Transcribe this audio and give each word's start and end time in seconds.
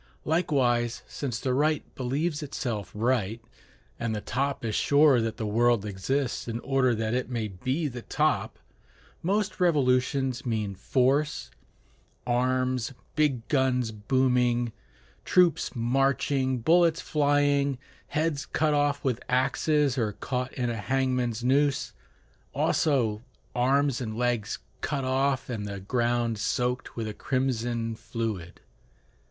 Likewise, 0.25 1.03
since 1.07 1.39
the 1.39 1.53
right 1.53 1.93
believes 1.93 2.41
itself 2.41 2.89
right, 2.95 3.39
and 3.99 4.15
the 4.15 4.19
top 4.19 4.65
is 4.65 4.73
sure 4.73 5.21
that 5.21 5.37
the 5.37 5.45
world 5.45 5.85
exists 5.85 6.47
in 6.47 6.59
order 6.61 6.95
that 6.95 7.13
it 7.13 7.29
may 7.29 7.47
be 7.47 7.87
the 7.87 8.01
top, 8.01 8.57
most 9.21 9.59
revolutions 9.59 10.43
mean 10.43 10.73
force, 10.73 11.51
arms, 12.25 12.93
big 13.15 13.47
guns 13.47 13.91
booming, 13.91 14.71
troops 15.23 15.75
marching, 15.75 16.57
bullets 16.57 16.99
flying, 16.99 17.77
heads 18.07 18.47
cut 18.47 18.73
off 18.73 19.03
with 19.03 19.21
axes 19.29 19.99
or 19.99 20.13
caught 20.13 20.51
in 20.55 20.71
a 20.71 20.77
hangman's 20.77 21.43
noose; 21.43 21.93
also 22.55 23.21
arms 23.53 24.01
and 24.01 24.17
legs 24.17 24.57
cut 24.81 25.03
off, 25.03 25.47
and 25.47 25.67
the 25.67 25.79
ground 25.79 26.39
soaked 26.39 26.95
with 26.95 27.07
a 27.07 27.13
crimson 27.13 27.93
fluid. 27.93 28.61